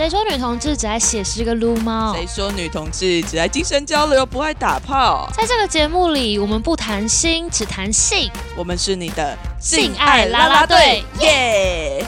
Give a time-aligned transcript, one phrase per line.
[0.00, 2.14] 谁说女同志只爱写诗跟撸猫？
[2.14, 5.28] 谁说女同志只爱精神交流不爱打炮？
[5.36, 8.30] 在这个节目里，我们不谈心，只谈性。
[8.56, 12.02] 我们是你的性爱拉拉队耶！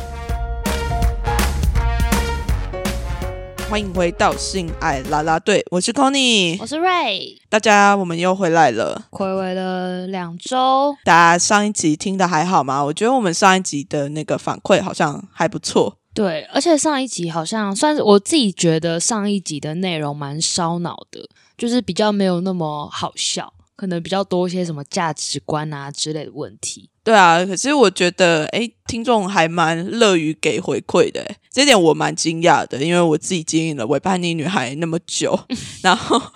[3.68, 7.36] 欢迎回到性爱啦啦队，我是 Conny，我是 Ray。
[7.50, 9.02] 大家我们又回来了。
[9.10, 12.82] 暌违了两周，大家上一集听的还好吗？
[12.84, 15.98] 我觉得我们上一集的那个反馈好像还不错。
[16.14, 26.90] 对，而且上一集好像算是我自己觉得上一集的内容蛮烧脑的，就是比较没有那么好笑，可能比较多一些什么价值观啊之类的问题。
[27.02, 35.38] 对啊，可是我觉得，哎，听众还蛮乐于给回馈的，诶这点我蛮惊讶的，因为我自己经营了伪叛逆女孩那么久，
[35.82, 36.20] 然后。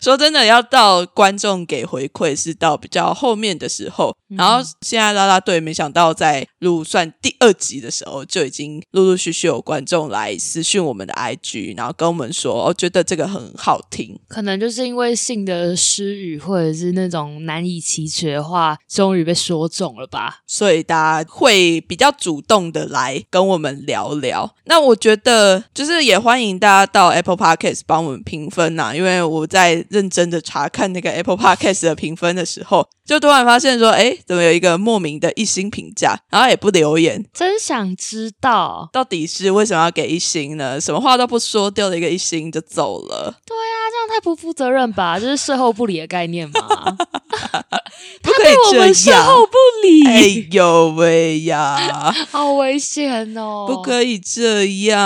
[0.00, 14.18] 说真的，要到观众给回馈是到比较后面的时候，然后现在啦啦队没想到在录算第二集的时候，就已经陆陆续续有观众来私讯我们的 IG，然后跟我们说，我觉得这个很好听。
[14.28, 24.54] 可能就是因为性的失语或者是那种难以启齿的话，终于被说中了吧，所以大家会比较主动的来跟我们聊聊。
[24.64, 29.84] 那我觉得就是也欢迎大家到 Apple Podcast 帮我们评分呐，因为我在。
[29.90, 40.80] 认真的查看那个 Apple Podcast 的评分的时候，就突然发现说，哎，怎么有一个莫名的一星评价，然后也不留言，真想知道到底是为什么要给一星呢？
[40.80, 43.36] 什么话都不说，丢了一个一星就走了。
[43.46, 45.18] 对啊，这样太不负责任吧？
[45.18, 46.96] 这是事后不理的概念吗？
[48.22, 50.06] 不可以这样，事后不理。
[50.06, 53.66] 哎呦喂呀， 好危险哦！
[53.68, 55.00] 不可以这样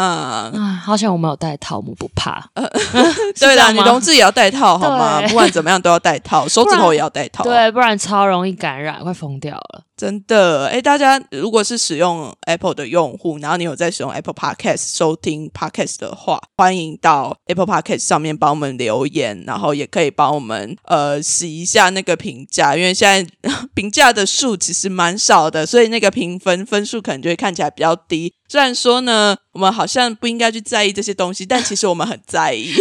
[0.53, 0.83] 啊！
[0.84, 2.50] 好像我们有戴套，我们不怕。
[3.41, 5.22] 对啦，女同志也要戴套好吗？
[5.27, 7.45] 不管怎么样都要戴套，手指头也要戴套。
[7.45, 9.83] 对，不然超容易感染，快疯掉了。
[9.98, 28.32] 真的，哎，大家如果是使用 Apple 的用户，然后你有在使用 Apple Podcast 收听 Podcast 的话，欢迎到 Apple Podcast 上面帮我们留言，然后也可以帮我们呃洗一下那个评价，因为现在评价的数其实蛮少的，所以那个评分分数可能就会看起来比较低。
[28.48, 32.72] 虽然说呢，我们好像不应该去在意这些东西，但其实我们很在意。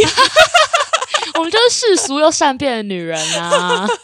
[1.39, 3.87] 我们就是世俗又善变的女人啊。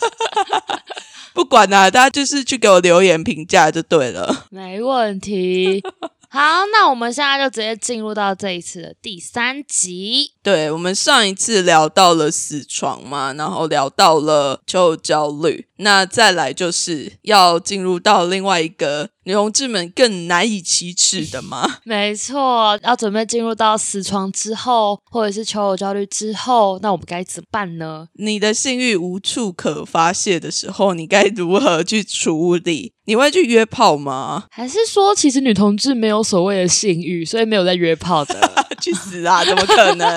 [1.33, 5.83] 不管啦，大家就是去给我留言评价就对了，没问题。
[6.29, 10.31] 好，那我们现在就直接进入到这一次的第三集。
[10.41, 21.77] 对我们上一次聊到了死床嘛，然后聊到了就焦虑，那再来就是要进入到另外一个女同志们更难以启齿的吗？
[21.85, 28.07] 没错，要准备进入到死床之后，或者是求偶焦虑之后，那我们该怎么办呢？
[28.15, 32.91] 你的性欲无处可发泄的时候，你该如何去处理？
[33.05, 34.45] 你会去约炮吗？
[34.51, 38.51] 还是说，其实女同志没有所谓的性欲，所以没有在约炮的？
[38.81, 39.45] 去死啊！
[39.45, 40.07] 怎么可能？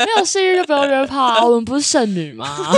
[0.00, 1.44] 没有性欲就不用约炮啊？
[1.44, 2.72] 我们不是剩女吗？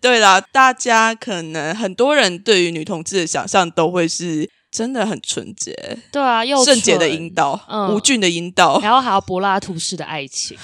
[0.00, 7.58] 对啦，大家可能很多人对于女同志的想象都会是真的很纯洁，对啊，又圣洁的阴道，
[7.90, 10.56] 无菌的阴道，然后还有柏拉图式的爱情。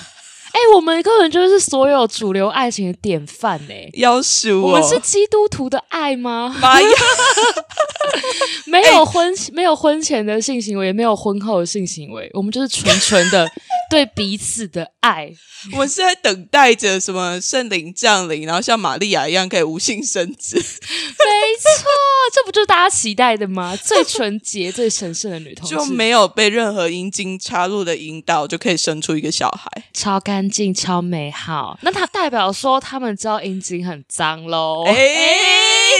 [0.54, 3.74] 哎，我们根本就是所有主流爱情的典范呢！
[3.94, 6.56] 要是我们是基督徒的爱吗？
[6.60, 6.88] 妈呀！
[8.66, 13.50] 没有婚没有婚前的性行为，也没有婚后的性行为，我们就是纯纯的
[13.90, 15.32] 对彼此的爱。
[15.72, 20.56] 我们是在等待着什么圣灵降临，然后像玛利亚一样可以无性生殖。
[20.56, 21.88] 没错，
[22.32, 23.74] 这不就是大家期待的吗？
[23.82, 30.43] 最纯洁、最神圣的女同志，就没有被任何阴茎插入的阴道，就可以生出一个小孩，超干。
[30.44, 34.94] 干净超美好，那它代表说他们知道阴茎很脏喽，哎，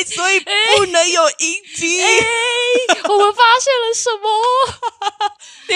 [0.04, 2.04] 所以不能有阴茎。
[3.04, 4.28] 我们发现了什么？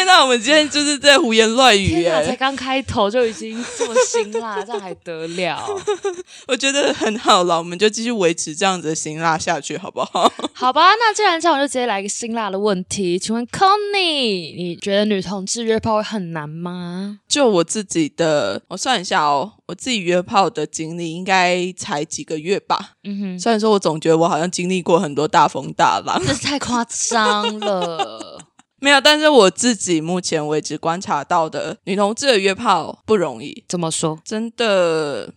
[0.08, 2.24] 天哪，我们今天就是在胡言乱语哎！
[2.24, 5.62] 才刚开头就已经这么辛辣，这样还得了？
[6.48, 10.32] 我觉得很好了，我们就继续维持这样子的辛辣下去，好不好？
[10.54, 17.18] 好吧，那既然这样，我就直接来一个辛辣的问题，请问 Connie，你觉得女同志约炮会很难吗？
[17.28, 22.92] 就我自己的，我算一下哦，我自己约炮的经历应该才几个月吧。
[23.04, 28.38] 嗯哼，虽然说我总觉得我好像经历过很多大风大浪，这是太夸张了。
[28.80, 33.64] 没有，但是我自己目前为止观察到的女同志的约炮不容易。
[33.68, 34.18] 怎么说？
[34.24, 35.32] 真的？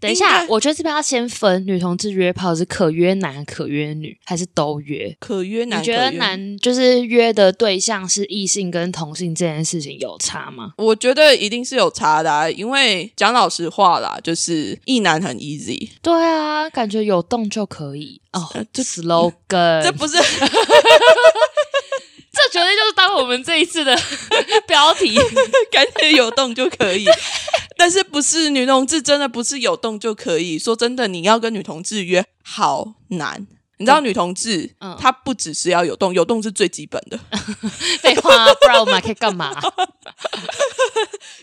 [0.00, 5.16] 等一下，我觉得这边要先分女同志约炮是可约男可约女，还是都约？
[5.20, 5.80] 可约男？
[5.80, 10.72] 你觉得男就是约的对象是异性跟同性这件事情有差吗？
[10.78, 15.90] 我觉得一定是有差的，因为讲老实话啦，就是异男很 easy。
[16.02, 18.50] 对啊，感觉有动就可以哦。
[18.72, 20.16] 这 slogan，这不是。
[22.44, 23.96] 这绝对就是当我们这一次的
[24.66, 25.18] 标题。
[25.70, 27.06] 感觉有动就可以，
[27.76, 30.58] 但是不是女同志真的不是有动就可以？
[30.58, 33.46] 说真的，你要跟女同志约好难。
[33.78, 37.18] 你知道女同志，嗯她不只是要有动，有动是最基本的，
[38.00, 39.52] 废话，不然我们还可以干嘛？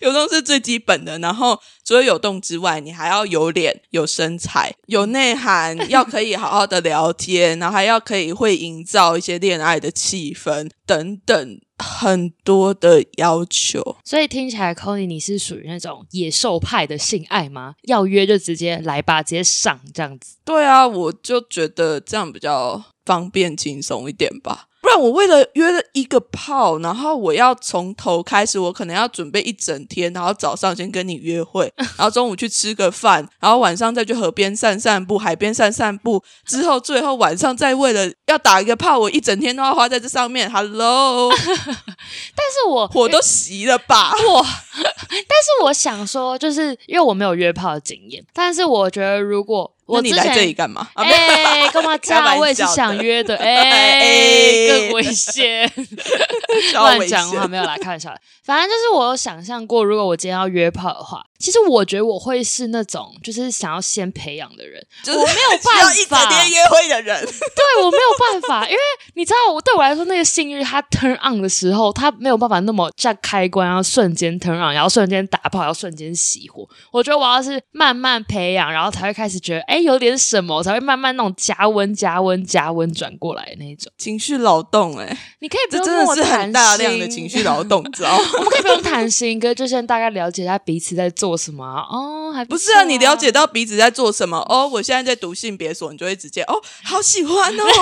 [0.01, 1.19] 有动是最基本的。
[1.19, 13.97] 然后除了有动之外，你还要有脸、有身材、有内涵，要可以好好的聊天，然后还要可以会营造一些恋爱的气氛等等很多的要求。
[14.03, 17.75] 所以听起来 c o n y 你是属于那种野兽派的性爱吗？
[17.83, 20.37] 要约就直接来吧，直接上这样子。
[20.45, 24.67] 对啊，我就觉得这样比较方便轻松一点吧。
[24.89, 40.51] 不然我为了约了一个炮，然后我要从头开始，我可能要准备一整天，然后早上先跟你约会， 然后中午去吃个饭，然后晚上再去河边散散步、海边散散步，之后最后晚上再为了要打一个炮，我一整天都要花在这上面。
[40.51, 44.11] Hello， 但是我 火都熄了吧？
[44.27, 44.43] 我，
[44.73, 50.53] 但是我想说，就是因为我没有约炮的经验，但是我觉得如果我你来这里。
[50.53, 50.87] 干嘛？
[50.95, 52.39] 哎、干嘛这开玩样？
[52.39, 55.71] 我也是想约的， 哎、哎更危险。
[55.75, 58.19] 危乱讲话没有啦，开玩笑的。
[58.43, 64.85] 反正就是我有想象过，如果我今天要约炮的话，其实我觉得我会是那种就是想要先培养的人。
[65.03, 67.19] 就是我没有 需要一整办法天约会的人。
[67.25, 68.79] 对我没有办法，因为
[69.15, 76.67] 你知道，我对我来说，那个性欲它 turn on 的时候，它没有办法那么像开关，然后瞬间 turn on，然后瞬间打炮，然后瞬间熄火。
[76.91, 83.91] 我觉得我要是慢慢培养，然后才会开始觉得，哎，有点什么，才会慢慢那种加温、加温、加温转过来的那种。
[83.97, 88.23] 情绪劳动、欸，哎，你可以不这用跟我真的是很谈大量的情绪劳动，你知道 吗？
[88.37, 94.67] 我们可以不用谈心，可是就先大概了解一下彼此在做什么啊、哦，不是啊，你了解到彼此在做什么哦。
[94.67, 97.63] 我现在在读性别所，你就会直接哦，好喜欢哦，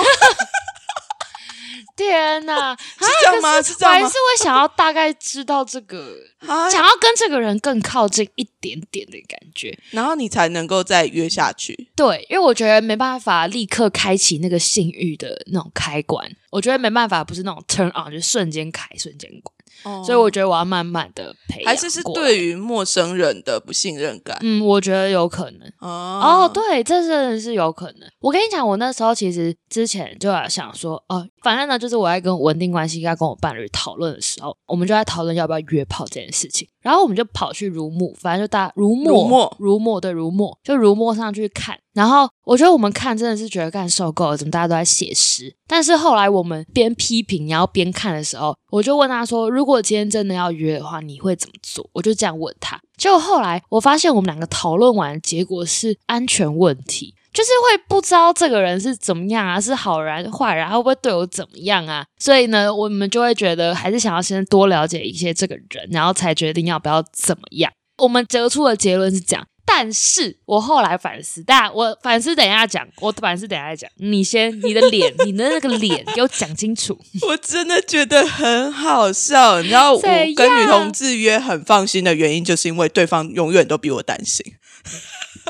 [1.96, 3.62] 天哪， 是是这样吗？
[3.62, 4.14] 是这样吗我还是？
[4.14, 6.14] 会想要大概知道这个，
[6.46, 9.76] 啊，想要跟这个人更靠近一点点的感觉。
[9.90, 11.88] 然后你才能够再约下去。
[11.96, 21.70] 对，因为我觉得没办法立刻开启那个性欲的那种开关，我觉得没办法，不是那种 turn on 就瞬间开瞬间关，哦所以我觉得我要慢慢的培养。
[21.70, 25.68] 还是是对，于陌生人的不信任感嗯，我觉得有可能。
[25.80, 28.08] 哦哦，对，这真的是有可能。
[28.20, 36.66] 我跟你讲，我那时候其实之前就有想说，哦，反正呢，就是我在跟稳定关系要跟我伴侣讨论的时候，我们就在讨论要不要约炮这件事情。
[36.88, 41.78] 然后我们就跑去如墨，反正就大如墨如墨如墨对如墨，就如墨上去看。
[41.92, 45.54] 然后我觉得我们看真的是觉得干受够了，怎么大家都在写诗？
[45.66, 52.80] 但是后来我们边批评然后边看的时候，我就问他说：“如果今天真的要约的话，你会怎么做？”我就这样问他。
[52.96, 62.04] 结果后来我发现我们两个讨论完的结果是安全问题，就是会不知道这个人是怎么样啊，是好人还是坏人啊，会不会对我怎么样啊？
[62.18, 67.70] 所以呢，我们就会觉得还是想要先多了解一些这个人，然后才决定要不要怎么样。
[67.98, 69.46] 我们得出的结论是这样。
[69.70, 73.90] 但是我后来反思，大家我反思等一下讲，我反思等一下讲。
[73.96, 76.98] 你先，你的脸，你的那个脸给我讲清楚。
[77.28, 79.60] 我真的觉得很好笑。
[79.60, 84.54] 你知道，我跟女同志约很放心的原因，就是因为对方永远都比我担心。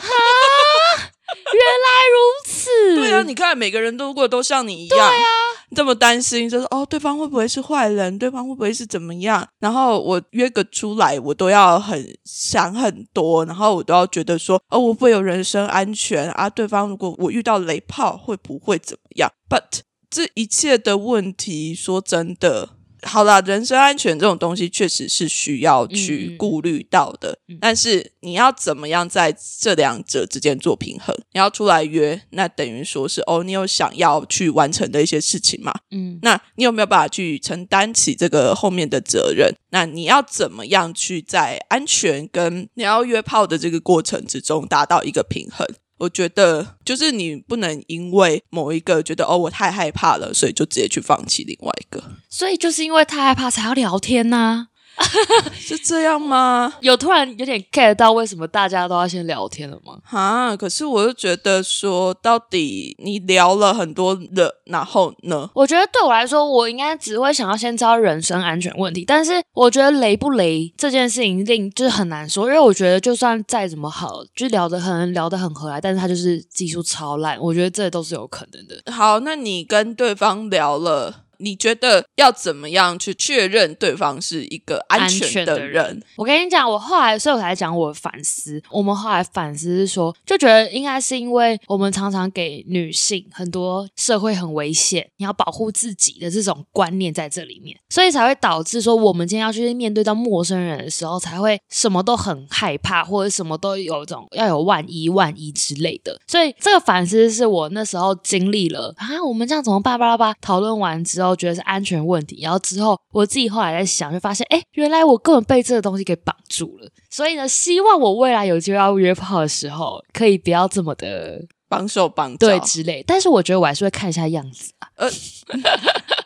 [1.53, 5.29] 原来如此，对啊，你看每个人都如果都像你一样，对啊，
[5.77, 8.19] 这么担心，就是哦，对方会不会是坏人？
[8.19, 9.47] 对方会不会是怎么样？
[9.61, 16.49] 然后我约个出来，我都要很想很多，然后我都要觉得说，哦，我不会有人身安全啊。
[16.49, 19.81] 对方如果我遇到雷炮，会不会怎么样？But
[20.11, 22.78] 这一切的问题，说真的。
[23.03, 31.15] 好啦，人身安全这种东西确实是需要去顾虑到的，但是你要怎么样在这两者之间做平衡？
[31.33, 35.73] 你要出来约，那等于说是哦，你有想要去完成的一些事情嘛？
[35.91, 39.55] 嗯那你有没有办法去承担起这个后面的责任？
[39.71, 45.67] 那你要怎么样去在安全跟你要约炮的这个过程之中达到一个平衡？
[45.99, 54.69] 我觉得就是你不能因为某一个觉得哦我太害怕了，所以就直接去放弃另外一个，所以就是因为太害怕才要聊天呐、
[55.55, 56.73] 是这样吗？
[56.81, 59.99] 有突然有点 get 到为什么大家都要先聊天了吗？
[60.11, 65.49] 啊，可是我就觉得说，到底你聊了很多的，然后呢？
[65.55, 78.93] 我觉得对我来说，我应该只会想要先知道人身安全问题，但是我觉得雷不雷这件事情，一定就是很难说，因为我觉得就算再怎么好，就聊得很聊得很合来，但是他就是技术超烂，我觉得这都是有可能的。
[78.93, 86.03] 好，那你跟对方聊了你觉得要怎么样去确认对方是一个安安全全的的人？
[86.17, 88.63] 我跟你讲，我后来，所以我才讲我反思。
[88.71, 106.19] 我们后来反思是说，就觉得应该是因为我们常常给女性很多社会很危险，你要保护自己的这种观念在这里面，所以才会导致说，我们今天要去面对到陌生人的时候，才会什么都很害怕，或者什么都有一种要有万一万一之类的。
[106.27, 109.99] 所以这个反思是我那时候经历了啊，我们这样怎么办？
[109.99, 116.89] 巴拉巴拉讨论完之后，我觉得是安全问题，然后之后我自己后来在想，就发现，哎，原来我根本被这个东西给绑住了。
[117.11, 123.05] 所以呢，希望我未来有机会要约炮的时候，可以不要这么的绑手绑脚，对之类。
[123.07, 124.89] 但是我觉得我还是会看一下样子啊。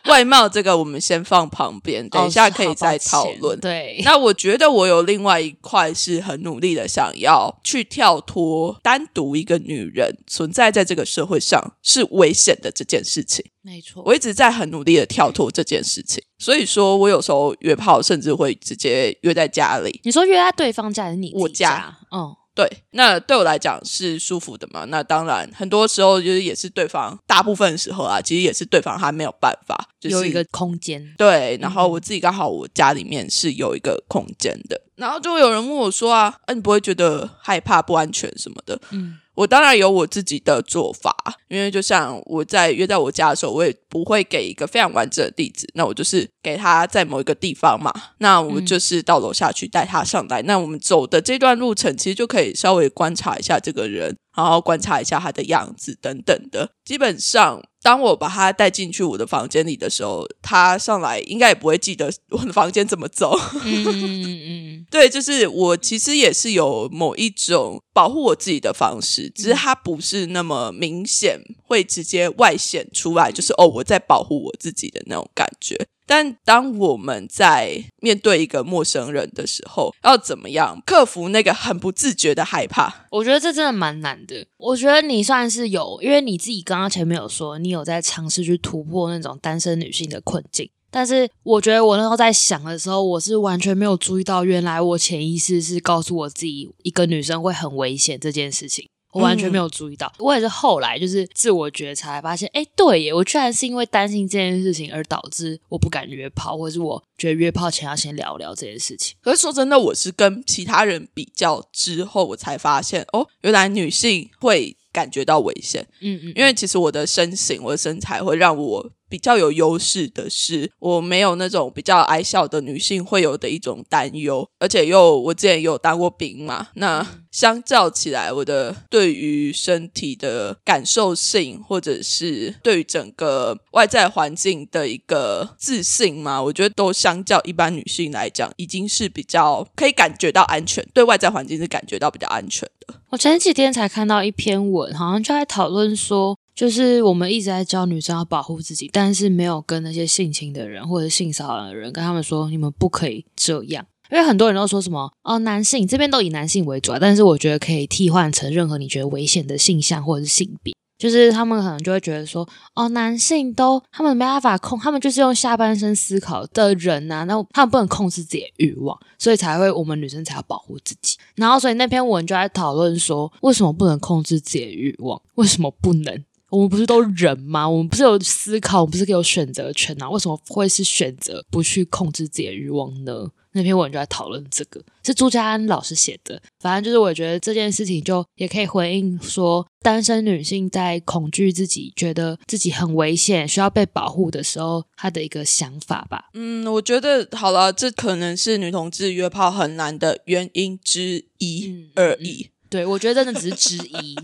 [0.07, 3.59] 外貌这个我们先放旁边，等一下哦可以再讨论。
[3.61, 13.45] 对，那我觉得我有另外一块是很努力的，想要去跳脱单独一个女人存在在这个社会上是危险的这件事情。
[13.63, 14.03] 没错。
[14.05, 20.01] 我一直在很努力的跳脱这件事情，所以说我有时候约炮甚至会直接约在家里。
[20.03, 21.99] 你说约在对方家还是你我家家？
[22.11, 24.85] 嗯，对，那对我来讲是舒服的嘛？
[24.85, 31.03] 那当然，很多时候就是也是对方，大部分时候啊，其实也是对方他没有办法，就是有一个空间。
[31.17, 38.79] 对，然后我自己刚好我家里面是有一个空间的，然后就会有人问我说啊，啊，你不会觉得害怕、不安全什么的？
[38.91, 41.17] 嗯，我当然有我自己的做法，
[41.49, 57.63] 因为就像我在约在我家的时候，我也不会给一个非常完整的地址，那我就是给他在某一个地方嘛，那我就是到楼下去带他上来，那我们走的这段路程其实就可以稍微观察一下这个人，然后观察一下他的样子等等的，基本上。
[57.85, 63.37] 当我把他带进去我的房间里的时候，他上来应该也不会记得我的房间怎么走。
[63.65, 75.77] 嗯嗯嗯 对，就是我其实也是有某一种保护我自己的方式，只是它不是那么明显，会直接外显出来，就是哦我在保护我自己的那种感觉。
[76.07, 83.07] 但当我们在面对一个陌生人的时候，要怎么样克服那个很不自觉的害怕？
[83.11, 84.47] 我觉得这真的蛮难的。
[84.59, 90.69] 我觉得你算是有，因为你自己刚刚前面有说，你有在尝试去突破那种单身女性的困境。
[90.91, 98.87] 但是我觉得我那时候在想的时候，我是完全没有注意到，原来我潜意识是告诉我自己，一个女生会很危险这件事情。
[99.13, 109.15] 我完全没有注意到，我也是后来就是自我觉察，发现，哎，对耶，我居然是因为担心这件事情而导致我不敢约炮，或者是我觉得约炮前要先聊聊这件事情。
[109.21, 115.87] 可是说真的，我是跟其他人比较之后，我才发现，哦，原来女性会感觉到危险。
[116.01, 142.95] 嗯嗯，因为其实我的身形、我的身材会让我比较有优势的是，我没有那种比较矮小的女性会有的一种担忧，而且又我之前有当过兵嘛，那 相较起来，我的对于身体的感受性，或者是对于整个外在环境的一个自信嘛，我觉得都相较一般女性来讲，已经是比较可以感觉到安全，对外在环境是感觉到比较安全的。
[143.11, 153.85] 我前几天才看到一篇文，好像就在讨论说，就是我们一直在教女生要保护自己，但是没有跟那些性侵的人或者性骚扰的人跟他们说，你们不可以这样。
[154.11, 160.75] 因为很多人都说什么哦，男性这边都以男性为主啊，但是我觉得可以替换成任何你觉得危险的性向或者是性别。
[160.99, 171.17] 就是他们可能就会觉得说，哦，男性都他们没办法控，他们就是用下半身思考的人呐、那他们不能控制自己的欲望，所以才会我们女生才要保护自己。
[171.35, 175.21] 然后所以那篇文就在讨论说，为什么不能控制自己的欲望？
[175.35, 176.25] 为什么不能？
[176.53, 177.67] 我们不是都人吗？
[177.67, 180.11] 我们不是有思考，我们不是有选择权啊？
[180.11, 183.31] 为什么会是选择不去控制自己的欲望呢？
[183.55, 186.41] 那篇文就在讨论这个，是朱家安老师写的。
[186.61, 196.31] 反正就是我觉得这件事情就也可以回应说，单身女性在恐惧自己、觉得自己很危险、需要被保护的时候，她的一个想法吧。
[196.35, 202.51] 嗯，我觉得好了，这可能是女同志约炮很难的原因之一嗯而已。
[202.71, 204.17] 对，我觉得真的只是之一。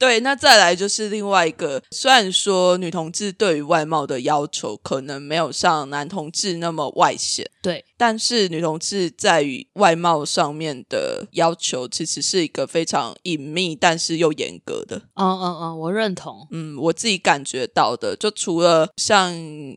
[0.00, 15.02] 对，那再来就是另外一个，虽然说女同志对于外貌的要求可能没有像男同志那么外显，对，但是女同志在于外貌上面的要求，其实是一个非常隐秘，但是又严格的。
[15.16, 16.48] 嗯嗯嗯，我认同。
[16.50, 19.34] 嗯，我自己感觉到的，就除了像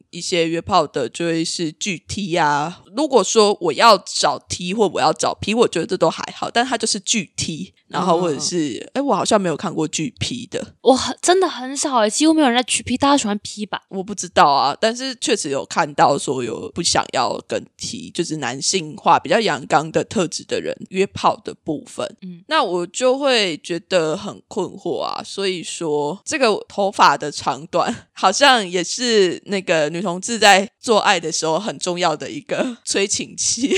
[0.10, 2.82] 一些约炮的，就会是巨 T 啊。
[2.96, 13.82] 如果说我要找 T 或我要找 P，我觉得这都还好，但它就是巨 T，然后或者是哎、我好像没有看过巨 P 的，我很真的很少哎，几乎没有人在去 P，大家喜欢 P 吧？
[13.89, 14.74] 我不知道啊。
[14.80, 22.08] 但是确实有看到说有不想要跟 T，就是男性化比较阳刚的特质的人约炮的部分。
[22.22, 25.22] 嗯，那我就会觉得很困惑啊。
[25.24, 33.67] 所以说，这个头发的长短好像也是那个女同志在做爱的时候很重要的一个催情器、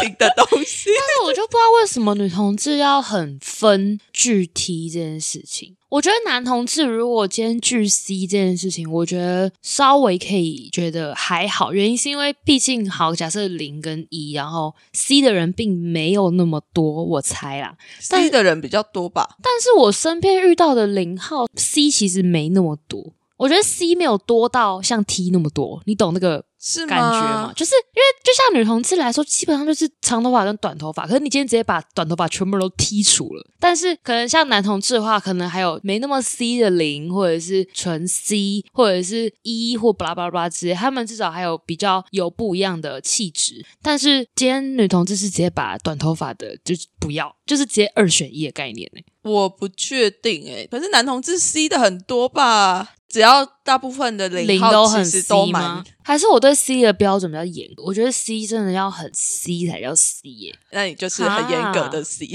[0.00, 0.90] 情的东西。
[0.90, 5.76] 但是我就不知道为什么女同志要很分具体这件事情。
[5.94, 17.76] 我觉得男同志如果今天巨 C 这件事情，我觉得稍微可以觉得还好，原因是因为毕竟好，假设零跟一，然后 C 的人并没有那么多，我猜啦。
[18.00, 19.36] C 的人比较多吧？
[19.40, 27.52] 但是我身边遇到的零号 C 其实没那么多，我觉得 C 没有多到像 T 那么多，你懂那个是感觉吗？
[27.54, 31.06] 就是因为就像女同志来说，基本上就是长头发跟短头发。
[31.06, 43.62] 可是你今天直接把短头发全部都剔除了，但是可能像男同志的话，可能还有没那么 C 的零，或者是纯 C，或者是 E 或巴拉巴拉巴拉之类，他们至少还有比较有不一样的气质。
[43.82, 52.94] 但是今天女同志是直接把短头发的就是不要，就是直接二选一的概念呢、我不确定诶、可是男同志 C 的很多吧？
[53.14, 55.84] 只要大部分的零都很 C 都吗，？
[56.02, 57.84] 还是我对 C 的标准比较严格？
[57.84, 62.26] 我觉得 C 真的要很 C 才叫 C 耶、那你就是很严格的 C。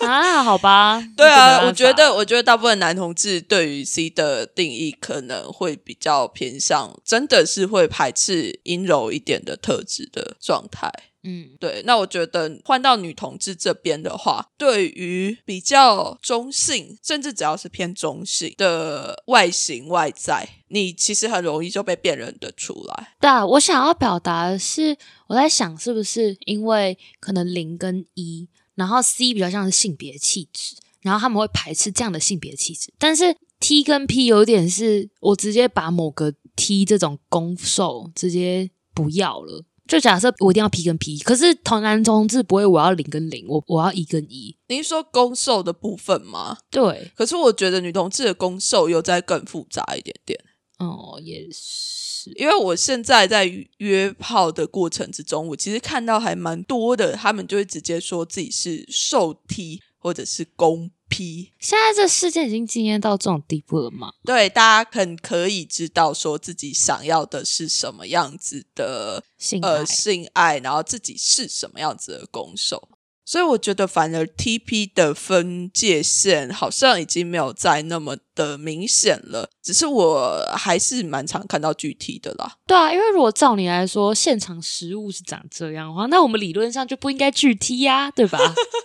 [0.00, 10.92] 啊，好吧，对啊，我觉得，我觉得大部分男同志对于 C 的定义可能会比较偏向，真的是会排斥阴柔一点的特质的状态。
[11.26, 23.14] 嗯，对，那我觉得换到女同志这边的话，对于比较中性，甚至只要是偏中性的外形外在，你其实很容易就被辨认得出来。
[23.18, 24.94] 对啊，我想要表达的是，
[25.28, 39.64] 我在想是不是因为可能零跟一，然后 C 比较像是性别气质，然后他们会排斥这样的性别气质，但是 T 跟 P 有点是我直接把某个 T 这种攻受直接不要了。
[39.86, 44.56] 就假设我一定要 P 跟 P，可是同男同志不会，我要零跟零，我我要一跟一。
[44.68, 46.56] 您说攻受的部分吗？
[46.70, 50.42] 对，可是我觉得女同志的攻受又再更复杂一点点。
[50.78, 53.44] 哦，也是，因为我现在在
[53.78, 61.52] 约炮的过程之中，我其实看到还蛮多的，他们就会直接说自己是受踢或者是攻 P。
[61.58, 64.12] 现在这世界已经经验到这种地步了吗？
[64.24, 72.88] 对，大家很可以知道说自己想要的是什么样子的性爱呃性爱，然后自己是什么样子的攻受。
[73.24, 79.48] 所以我觉得，反而 TP 的分界线好像已经没有再那么的明显了。
[79.62, 82.56] 只是我还是蛮常看到具体的啦。
[82.66, 88.38] 对啊，因为如果照你来说，现场实物是长这样的话，那我们理论上就不应该具体呀、对吧？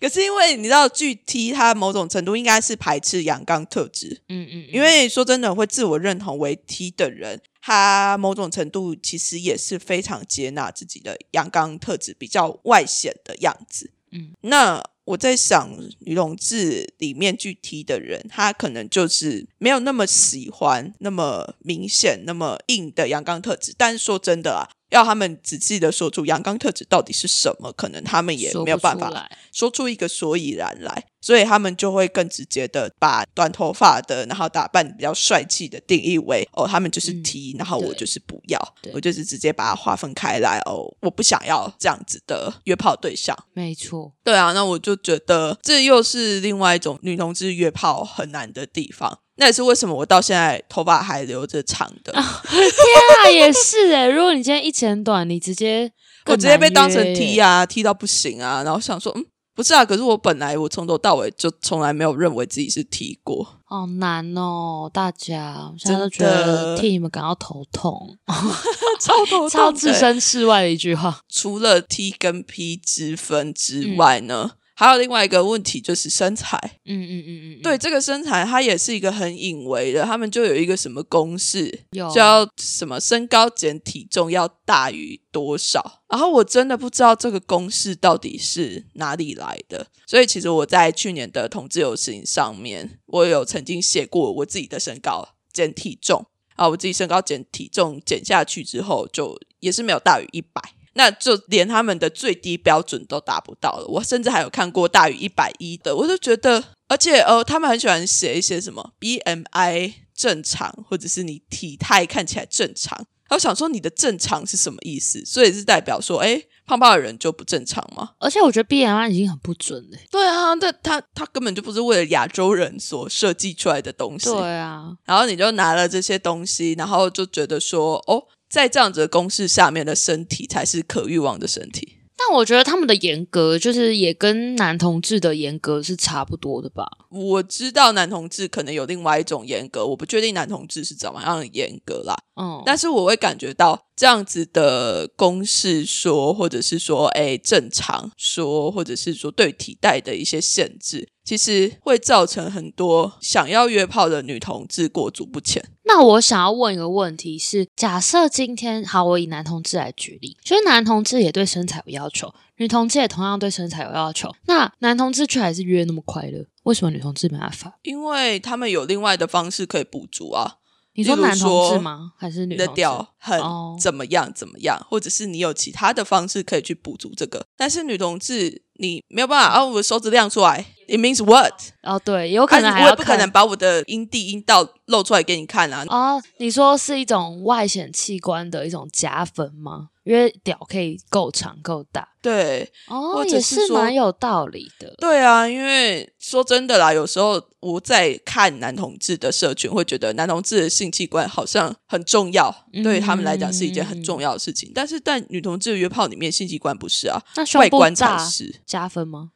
[0.00, 13.90] 可是因为你知道，巨 T 它某种程度应该是排斥阳刚特质，嗯嗯，因为说真的，会自我认同为 T 的人，他某种程度其实也是非常接纳自己的阳刚特质比较外显的样子。
[14.12, 23.74] 嗯，那我在想，女同志里面巨 T 的人，他可能就是没有那么喜欢那么明显、那么硬的阳刚特质。
[23.76, 29.28] 但是说真的啊，要他们仔细的说出阳刚特质到底是什么，可能他们也没有办法。
[29.52, 43.36] 说出一个所以然来，所以他们就会更直接的把短头发的，然后打扮比较帅气的定义为哦，他们就是嗯 T，、然后我就是不要，我就是直接把它划分开来哦，我不想要这样子的约炮对象。
[43.52, 49.18] 没错，对啊，那我就觉得这又是另外一种女同志约炮很难的地方。
[49.40, 55.90] 那也是为什么我到现在头发还留着长的，天啊也是哎、如果你今天一剪短，你直接
[56.26, 59.24] 我直接被当成 T、啊，T 到不行啊，然后想说，嗯，
[59.54, 66.46] 不是啊，可是我本来我从头到尾就从来没有认为自己是 T 过，好难哦，大家，我现在都觉真的。
[66.46, 68.18] 得替你们感到头痛，
[69.00, 71.20] 超头痛超置身事外的一句话。
[71.30, 74.50] 除了 T 跟 P 之分之外呢，
[74.80, 76.58] 还有另外一个问题就是身材。
[76.86, 86.00] 嗯嗯嗯嗯，嗯对，这个身材，它也是一个很隐微的，他们就有一个什么公式，有叫什么身高减体重要大于多少。
[86.08, 96.24] 然后我真的不知道这个公式到底是哪里来的，所以其实我在去年的同志游行上面，我有曾经写过我自己的身高减体重
[96.56, 100.62] 啊，我自己身高减体重减下去之后，就也是没有大于一百。
[100.94, 103.86] 那就连他们的最低标准都达不到了。
[103.86, 113.06] 我甚至还有看过大于一百一的，我就觉得，而且呃，他们很喜欢写一些什么 BMI 正常，或者是你体态看起来正常。
[113.30, 115.24] 我想说，你的正常是什么意思？
[115.24, 118.10] 所以是代表说，哎，胖胖的人就不正常吗？
[118.18, 119.98] 而且我觉得 BMI 已经很不准了。
[120.10, 124.28] 对啊，那他他根本就不是为了亚洲人所设计出来的东西。
[124.28, 128.20] 对啊，然后你就拿了这些东西，然后就觉得说，哦，
[128.50, 131.98] 在这样子的公式下面的身体才是可欲望的身体。
[132.16, 136.86] 但但我觉得他们的严格就是也跟男同志的严格是差不多的吧？
[137.10, 142.14] 我知道男同志可能有另外一种严格，我不确定男同志是怎么样的严格啦。
[142.36, 155.64] 嗯，但是我会感觉到这样子的公式说，或者是说，哎，正常说，或者是说对体态的一些限制，其实会造成很多想要约炮的女同志裹足不前。
[155.92, 167.76] 那我想要问一个问题是：假设今天好，我以男同志来举例，就是男同志也对身材有要求，女同志也同样对身材有要求，那男同志却还是约那么快乐，为什么女同志没办法？
[167.82, 170.58] 因为他们有另外的方式可以补足啊。
[170.94, 172.12] 你说男同志吗？
[172.16, 172.80] 还是女你的同志？
[172.80, 177.44] 屌很哦怎么样怎么样，或者是你有其他的方式可以去补足这个。
[177.56, 181.54] 但是女同志你没有办法，啊，我的手指亮出来，it means what？
[181.82, 185.84] 哦，对，有可能我也不可能把我的阴蒂阴道露出来给你看啊。
[185.88, 189.88] 哦，你说是一种外显器官的一种加分吗？
[190.02, 194.92] 因为屌可以够长够大对哦，也是蛮有道理的。
[194.98, 204.72] 对啊，因为说真的啦，有时候我在看男同志的社群，会觉得男同志的性器官好像很重要，对他们来讲是一件很重要的事情。
[204.74, 209.30] 但是在女同志的约炮里面，性器官不是啊，那外观才是，加分吗？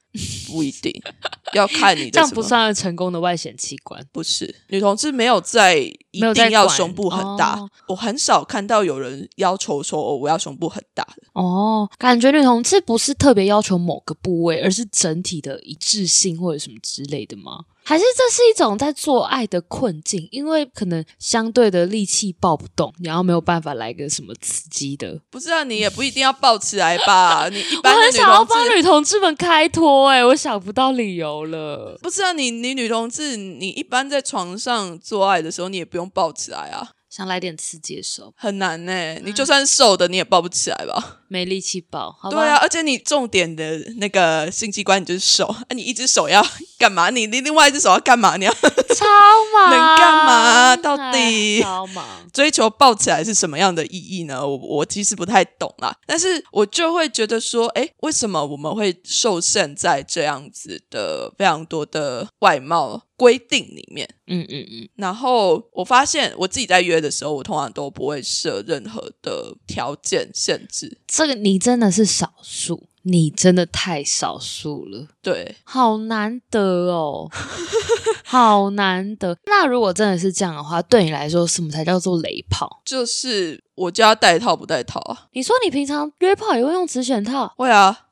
[0.46, 0.92] 不一定
[1.53, 2.31] 要看你的这样。
[2.31, 4.00] 不算成功的外显器官。
[4.12, 11.22] 不是女同志没有在一定要胸部很大，哦我很少看到有人要求说哦我要胸部很大的。
[11.33, 17.64] 哦，感觉女同志不是特别要求某个部位，而是整体的一致性或者什么之类的吗？
[17.85, 20.27] 还是这是一种在做爱的困境？
[20.31, 25.20] 因为可能相对的力气抱不动，然后没有办法来个什么刺激的。
[25.31, 27.49] 不是啊，你也不一定要抱起来吧？
[27.53, 31.99] 你一我般的女很想要帮女同志们开脱、欸，我想不到理由了。
[32.03, 41.20] 不是啊，你你女同志，你一般在床上做爱的时候，你也不用抱起来啊，想来点刺激的时候，很难呢、你就算瘦的，你也抱不起来吧？
[41.29, 42.37] 没力气抱，好吧？
[42.37, 46.44] 对啊，，而且你重点的那个性器官你就是手，啊，你一只手要
[46.77, 47.11] 干嘛？
[47.11, 48.37] 你你另外一只手要干嘛？
[48.37, 49.07] 你要超
[49.55, 52.05] 忙， 能干嘛到底哎超忙。
[52.33, 54.44] 追求抱起来是什么样的意义呢？
[54.44, 64.09] 我我其实不太懂啦，但是我就会觉得说，哎，为什么我们会受限在这样子的非常多的外貌规定里面？
[64.27, 70.98] 嗯嗯嗯，然后我发现我自己在约的时候，我通常都不会设任何的条件限制。
[71.07, 75.09] 这个你真的是少数，你真的太少数了。
[75.22, 77.31] 对，好难得哦，
[78.24, 79.38] 好难得。
[79.46, 82.81] 那如果真的是这样的话，对你来说，什么才叫做雷炮？
[82.85, 85.29] 就是我就要带套不带套啊？
[85.33, 88.07] 你说你平常约炮也会用直选套，会啊，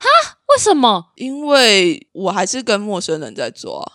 [0.53, 1.05] 为什么？
[1.15, 3.91] 因为我还是跟陌生人在做啊。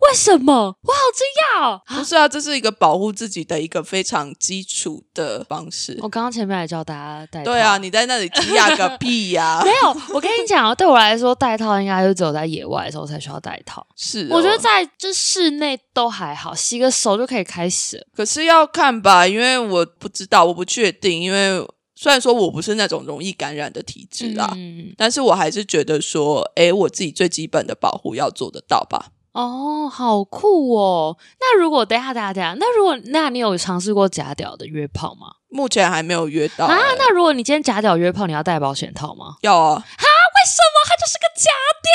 [0.00, 0.52] 为什么？
[0.52, 1.82] 我好惊讶哦！
[1.98, 5.98] 不是啊，这是一个保护自己的一个非常基础的方式。
[6.00, 9.96] 我刚刚前面也教大家戴套，对啊，你在那里惊讶个屁呀、 没有。
[10.14, 13.84] 我跟你讲啊，对我来说，戴套应该就只有在野外的时候才需要戴套。
[13.96, 18.06] 是、哦我觉得，在就室内都还好，洗个手就可以开始。
[18.14, 29.06] 可是要看吧，因为我不知道，我不确定，因为虽然说我不是那种容易感染的体质啦，嗯，但是我还是觉得说，诶，我自己最基本的保护要做得到吧。
[29.32, 31.16] 哦，好酷哦！
[31.40, 35.26] 那如果等下等一下等下，那如果那你有尝试过假屌的约炮吗？
[35.48, 39.36] 目前还没有约到、啊，那如果你今天假屌约炮，你要戴保险套吗？
[39.42, 40.86] 要啊，哈为什么？
[40.88, 41.50] 它就是个假
[41.82, 41.90] 屌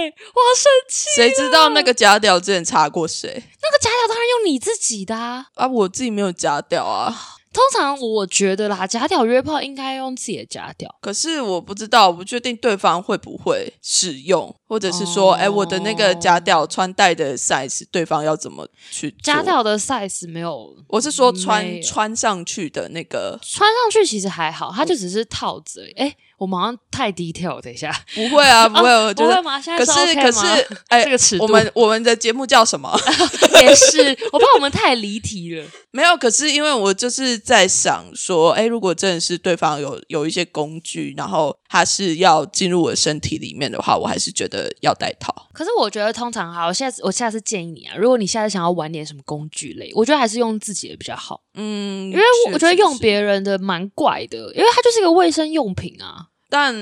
[0.00, 1.08] 哎、我好生气！
[1.16, 5.46] 谁知道那个假屌之前查过谁那个假屌当然用你自己的啊。
[5.54, 5.66] 啊？
[5.66, 7.14] 我自己没有假屌啊，
[7.52, 10.94] 通常我觉得啦，假屌约炮应该用自己的假屌。
[11.00, 19.42] 可是我不知道，我不确定对方会不会使用，或者是说，哦哎、我的那个假屌穿戴的 size，对方要怎么去假？
[19.42, 25.92] 屌的 size 没有我是说穿穿上去的那个，穿上去，其实还好，它就只是套子而已。
[25.92, 29.42] 哎、我们好像太 detail，等一下，不会啊，不会，我觉得不会。
[29.42, 29.60] 吗？
[29.60, 30.46] 现在可是 OK 可是，
[30.88, 32.96] 哎，这个尺度我们我们的节目叫什么？
[33.60, 35.66] 也是，我怕我们太离题了。
[35.92, 45.34] 没有，可是因为我就是在想说，哎，如果真的是对方有有一些工具，然后他是要进入我的身体里面的话，我还是觉得要戴套。
[45.52, 52.22] 可是我觉得通常哈，我下次我下次建议你啊，如果你下次想要玩点什么工具类，我觉得还是用自己的比较好，嗯，因为
[52.52, 56.28] 我觉得用别人的蛮怪的，因为它就是一个卫生用品啊。
[56.48, 56.74] 但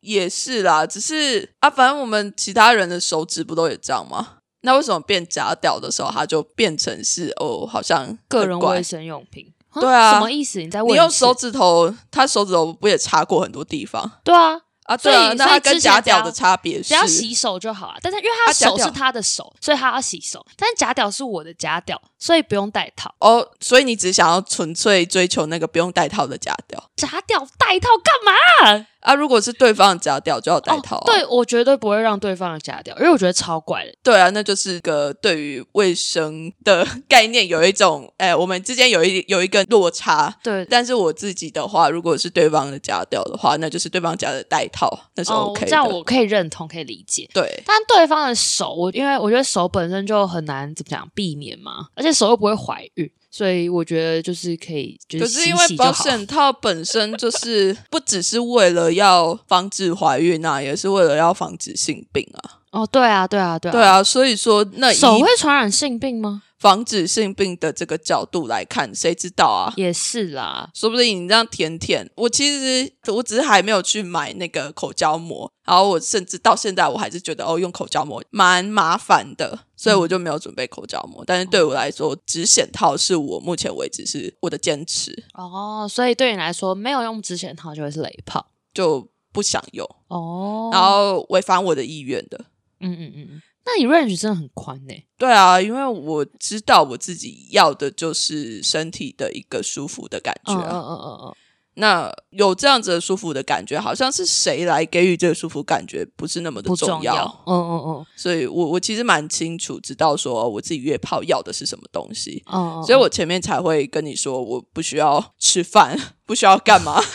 [0.00, 4.37] 也是啦，只是啊，反正我们其他人的手指不都也这样吗？
[4.62, 9.52] 那为什么变假屌的时候，它就变成是哦，好像个人卫生用品。
[9.74, 10.60] 对啊什么意思？
[10.60, 14.96] 你在问你用手指头，他手指头不也擦过很多地方对啊，啊？
[14.96, 17.96] 对啊那它跟假屌的差别是只要洗手就好啊。
[18.02, 20.44] 但是因为他手是他的手，所以他要洗手。
[20.56, 23.14] 但是假屌是我的假屌，所以不用戴套。
[23.20, 28.86] 哦，所以你只想要纯粹追求那个不用戴套的假屌假屌戴套干嘛？
[29.00, 29.14] 啊？
[29.14, 33.94] 如果是对方的假屌就要戴套、啊哦，对我绝对不会让对方的假屌，因为我觉得超怪的。
[34.02, 40.34] 对啊，那就是个对于卫生的概念有一种，哎，我们之间有一有一个落差。
[40.42, 45.66] 对，但是我自己的话，如果是对方的假屌的话，那就是对方假的戴套，那是哦 OK 的。
[45.68, 47.30] 这样我可以认同，可以理解。
[47.32, 55.92] 对但对方的手，我因为我觉得手本身就很难怎么讲避免嘛，而且手又不会怀孕，所以我觉得就是可以，就可是因为保。
[55.92, 62.60] 险套本身就是不只是为了要防止怀孕啊，也是为了要防止性病啊。
[62.70, 66.42] 哦，对啊，对啊，对啊，对啊，所以说那手会传染性病吗？
[66.58, 69.72] 防止性病的这个角度来看，谁知道啊？
[69.76, 81.22] 也是啦，说不定你这样舔舔，我其实我只是还没有去买那个口胶膜，然后我甚至到现在我还是觉得哦，用口胶膜蛮麻烦的，所以我就没有准备口胶膜。
[81.24, 90.70] 但是对我来说，止显套是我目前为止是我的坚持，哦，所以对你来说，没有用止显套就会是雷炮就不想用，哦。
[90.72, 92.46] 然后违反我的意愿的。
[92.80, 94.94] 嗯嗯嗯嗯，那你 range 真的很宽呢。
[95.18, 100.70] 对啊，因为我知道我自己要的就是身体的一个舒服的感觉嗯嗯啊。
[100.72, 101.34] 嗯嗯嗯，
[101.74, 107.24] 那有这样子的舒服的感觉，好像是谁来给予这个舒服感觉，不是那么的重重要。
[107.46, 117.00] 嗯嗯嗯所以我我其实蛮清楚知道说我自己约炮要的是什么东西，嗯嗯，所以我前面才会跟你说我不需要吃饭，不需要干嘛。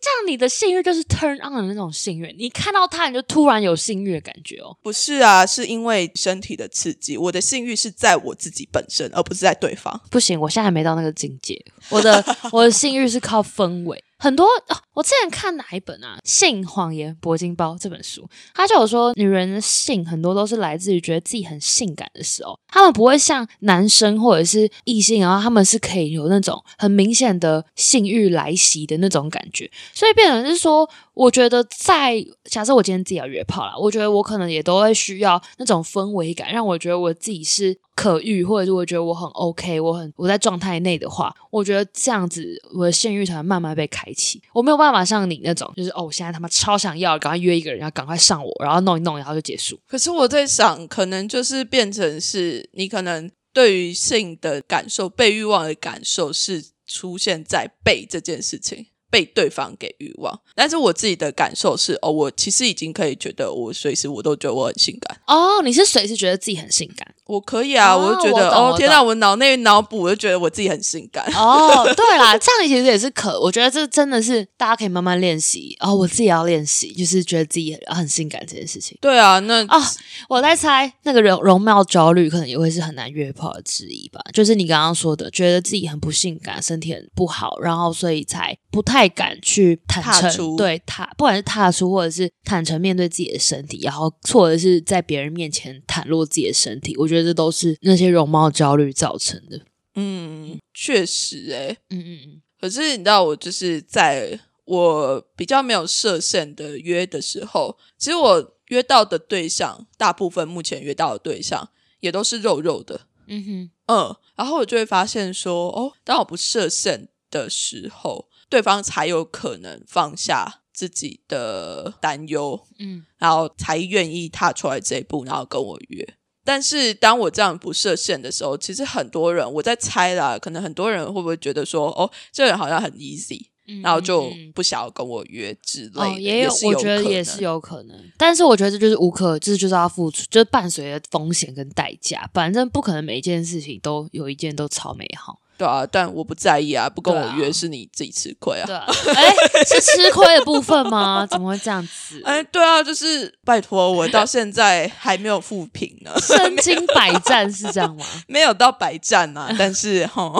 [0.00, 4.76] 这样你的性欲就是 turn on 的那种性欲，你看到他你就突然有性欲的感觉哦。
[4.82, 10.00] 不是啊，是因为身体的刺激，我的性欲是在我自己本身，而不是在对方。
[10.10, 11.60] 不行，我现在还没到那个境界。
[11.88, 14.02] 我的 我的性欲是靠氛围。
[14.18, 44.40] 很多、哦、我之前看哪一本啊，《性谎言铂金包》这本书，他就有说，女人的性很多都是来自于觉得自己很性感的时候，他们不会像男生或者是异性，然后他们是可以有那种很明显的性欲来袭的那种感觉，所以变成是说，我觉得在假设我今天自己要约炮啦，我觉得我可能也都会需要那种氛围感，让我觉得我自己是可遇，或者是我觉得我很 OK，我很我在状态内的话，我觉得这样子我的性欲才会慢慢被开启。
[44.52, 49.80] 我没有办法像你那种，就是哦，我现在他妈超想要，赶快约一个人，然后赶快上我，然后弄一弄，然后就结束。
[49.88, 58.86] 可是我在想，可能就是变成是你可能对于性的感受、被欲望的感受是出现在被这件事情。
[59.08, 71.24] 被对方给欲望，但是我自己的感受是，哦，我其实已经可以觉得，我随时我都觉得我很性感，哦，你是随时觉得自己很性感我可以啊，哦我就觉得，哦天哪，我脑内脑补，我就觉得我自己很性感。
[71.34, 75.76] 哦，对啦，这样其实也是可，我觉得这真的是大家可以慢慢练习。
[75.80, 78.96] 哦，我自己也要练习，就是觉得自己很很性感这件事情。
[79.00, 79.82] 对啊，那哦，
[80.28, 84.20] 我在猜那个容容貌焦虑可能也会是很难约炮的之一吧。
[84.32, 99.60] 就是你刚刚说的，觉得自己很不性感，身体很不好，然后所以才不太敢去坦诚，踏对踏，不管是踏出或者是坦诚面对自己的身体，然后或者是在别人面前袒露自己的身体，我觉得这都是那些容貌焦虑造成的。
[99.94, 126.15] 嗯，确实、欸，嗯嗯嗯，可是你知道，我就是在我比较没有设限的约的时候，其实我约到的对象，大部分目前约到的对象也都是肉肉的，嗯哼，嗯，然后我就会发现说，哦，当我不设限的时候，对方才有可能放下自己的担忧，嗯然后才愿意踏出来这一步，然后跟我约。
[126.46, 148.66] 但是当我这样不设限的时候，其实很多人我在猜啦，可能很多人会不会觉得说，哦，这个人好像很 easy，嗯然后就不想要跟我约之类的，哦，也有，我觉得也是有可能，但是我觉得这就是无可，这就是要付出，就是伴随着风险跟代价，反正不可能每一件事情都有一件都超美好，对啊，但我不在意啊，不跟我约是你自己吃亏啊。
[148.66, 151.26] 对啊，哎，是吃亏的部分吗？
[151.30, 152.20] 怎么会这样子？
[152.26, 158.04] 哎，对啊，就是拜托，我到 现在还没有复评呢，身经百战是这样吗？
[158.28, 160.32] 没有到百战啊，但是哈，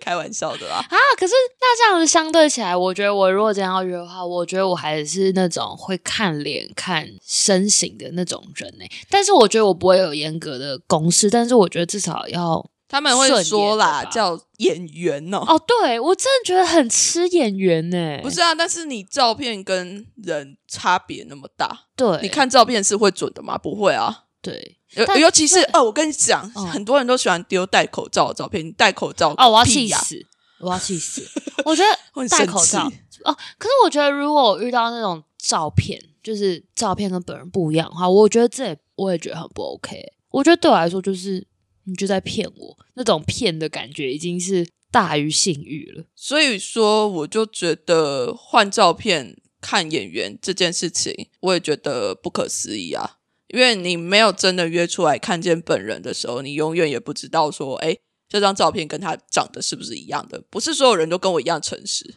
[0.00, 0.76] 开玩笑的啦。
[0.76, 15.38] 啊，可是那这样子相对起来，我觉得我如果真要约的话，我觉得我还是那种会看脸、看身形的那种人呢、但是我觉得我不会有严格的公式，但是我觉得至少要他们会说啦，叫演员哦。
[15.46, 23.58] 哦，对我真的觉得很吃演员呢、不是啊，但是你照片跟人差别那么大，对，你看照片是会准的吗？
[23.58, 24.24] 不会啊。
[24.40, 30.16] 对尤尤其是哦，我跟你讲，嗯很多人都喜欢丢戴口罩的照片，你戴口罩哦，我要气死，
[30.60, 31.22] 我要气死！
[31.66, 32.84] 我觉得戴口罩
[33.24, 40.00] 哦，可是我觉得如果我遇到那种照片，就是照片跟本人不一样的话，我觉得这也我也觉得很不 OK。
[40.30, 41.44] 我觉得对我来说就是
[41.88, 46.04] 你就在骗我，那种骗的感觉已经是大于性欲了。
[46.14, 53.16] 所以说，我就觉得换照片看演员这件事情，我也觉得不可思议啊。
[53.48, 57.96] 因为你没有真的约出来看见本人的时候，你永远也不知道说，哎，
[58.28, 60.44] 这张照片跟他长得是不是一样的？
[60.50, 62.16] 不是所有人都跟我一样诚实。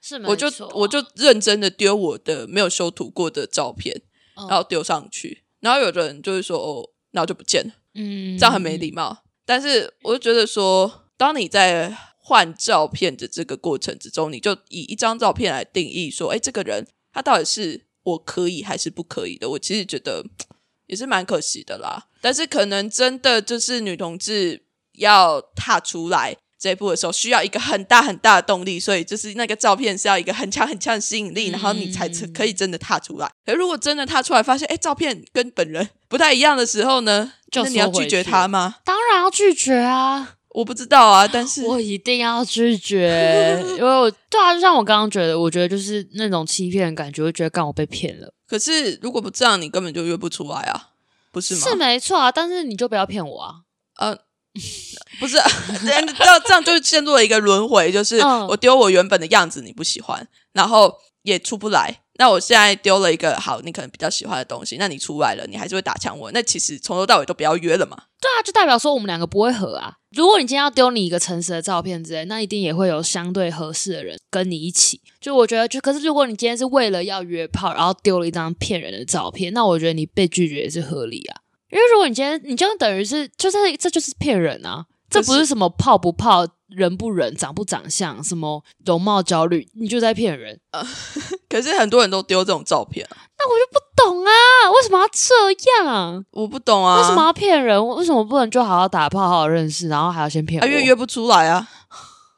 [0.00, 4.02] 是吗，我就我就认真的丢我的没有修图过的照片，
[4.34, 7.74] 然后丢上去，然后有的人就会说，哦，然后就不见了。
[7.94, 9.24] 嗯，这样很没礼貌。
[9.44, 19.50] 但是我就觉得说，当你在换照片的这个过程之中，你就以一张照片来定义说，哎，这个人他到底是我可以还是不可以的？
[19.50, 20.24] 我其实觉得。
[20.88, 24.66] 也是蛮可惜的啦，但是可能真的就是女同志
[24.98, 33.28] 要踏出来这一步的时候，需要一个很大很大的动力，所以就是那个照片是要一个很强很强的吸引力，然后你才可以真的踏出来。
[33.44, 38.76] 可如果真的踏出来，发现哎，照片跟本人不太一样的时候呢，就那你要拒绝他吗？
[38.84, 40.36] 当然要拒绝啊！
[40.50, 48.32] 我不知道啊，但是我一定要拒绝， 因为我对啊，就像我刚刚觉得，我觉得就是那种欺骗的感觉，会觉得刚我被骗了。
[48.46, 50.90] 可是如果不这样，你根本就约不出来啊，
[51.32, 51.60] 不是吗？
[51.66, 53.54] 是没错啊，但是你就不要骗我啊。
[53.96, 54.14] 呃，
[55.22, 55.36] 不是，
[55.86, 62.00] 这样这样就陷入了一个轮回，就是我丢我原本的样子，你不喜欢，然后也出不来。
[62.18, 66.32] 那我现在丢了一个好，你可能比较喜欢的东西，那你出来了，你还是会打枪我。
[66.32, 67.96] 那其实从头到尾都不要约了嘛。
[68.20, 69.94] 对啊，就代表说我们两个不会合啊。
[70.10, 75.00] 如果你今天要丢你一个诚实的照片之类，那一定也会有相对合适的人跟你一起。
[75.20, 81.40] 就我觉得，就可是如果你今天是为了要约炮，然后丢了一张骗人的照片，那我觉得你被拒绝也是合理啊。
[81.70, 84.84] 因为如果你今天你就等于是，就是这就是骗人啊。
[85.12, 90.58] 这不是什么泡不泡、人不人、长不长相、什么容貌焦虑，你就在骗人。
[91.48, 94.30] 可是很多人都丢这种照片，那我就不懂啊，
[94.74, 96.24] 为什么要这样？
[96.30, 97.86] 我不懂啊，为什么要骗人？
[97.88, 100.60] 为什么不能就好好打炮、好好认识，然后还要先骗？
[100.66, 101.68] 约约不出来啊。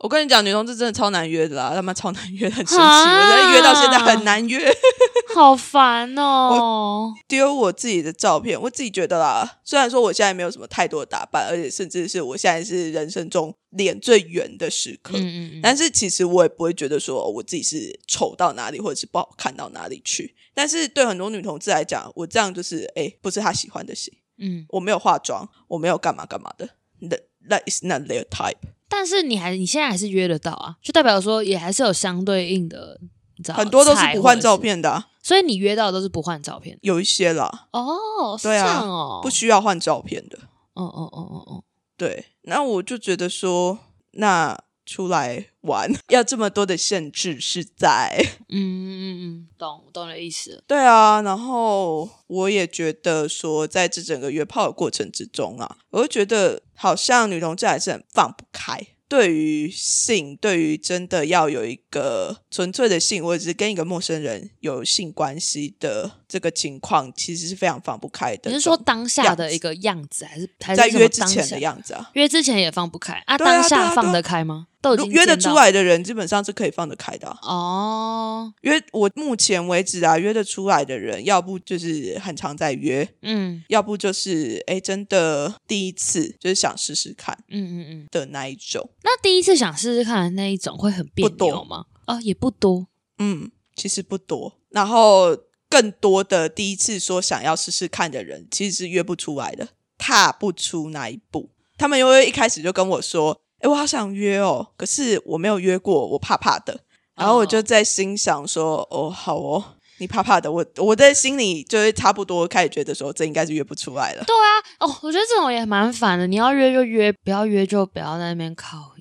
[0.05, 2.77] 我跟你讲，女同志真的超难约的啦，他妈超难约，很神奇。
[2.77, 4.71] 我在约到现在很难约，
[5.35, 7.11] 好烦哦。
[7.27, 20.35] 丢我自己的照片，我自己觉得啦，虽然说我现在没有什么太多的打扮，而且甚至是我现在是人生中脸最圆的时刻，嗯嗯但是其实我也不会觉得说我自己是丑到哪里，或者是不好看到哪里去。
[20.53, 24.13] 但是对很多女同志来讲，我这样就是哎，不是她喜欢的型。
[24.37, 26.69] 嗯，我没有化妆，我没有干嘛干嘛的
[27.01, 28.59] ，that that is not their type。
[28.97, 32.99] 但是你还你现在还是约得到啊，就代表说也还是有相对应的，
[33.37, 37.67] 你知道很多都是不换照片的，所以你约到都是不换照片，有一些啦。
[37.73, 40.39] 哦，是这样，哦，不需要换照片的。
[40.75, 41.65] 哦哦哦哦哦，
[41.97, 43.79] 对，那我就觉得说，
[44.13, 48.19] 那出来玩 要这么多的限制是在，
[48.49, 50.63] 嗯嗯嗯，懂懂的意思。
[50.67, 56.63] 对啊，然后我也觉得说，在这整个约炮的过程之中啊，我就觉得。
[56.77, 58.77] 好像女同志还是很放不开，
[59.09, 68.51] 对于性，对于真的要有一个纯粹的性，或者是跟一个陌生人有性关系的这个情况，其实是非常放不开的。
[68.51, 72.11] 你是说当下的一个样子，还是还是在约之前的样子啊？
[72.15, 73.39] 约之前也放不开啊？
[73.39, 74.67] 当下放得开吗？
[74.83, 78.53] 都约得出来的人基本上是可以放得开的哦。
[78.63, 88.91] 约我目前为止啊，约得出来的人，要不就是很常在约，嗯，要不就是哎，真的第一次就是想试试看，嗯嗯嗯的那一种。
[89.05, 91.85] 那第一次想试试看的那一种会很别扭吗？
[92.07, 94.59] 啊，也不多，嗯，其实不多。
[94.69, 95.35] 然后
[95.75, 99.67] 更多的第一次说想要试试看的人，其实是约不出来的，
[99.99, 101.51] 踏不出那一步。
[101.77, 103.41] 他们因为一开始就跟我说。
[103.61, 106.79] 哎，我好想约哦，可是我没有约过，我怕怕的。
[107.17, 109.65] 然后我就在心想说：“哦，好哦，
[109.97, 116.27] 你怕怕的，我我在心里就是差不多开始觉得说，这应该是约不出来了。”对啊，哦，我觉得这种也蛮烦的。
[116.27, 118.93] 你要约就约，不要约就不要在那边靠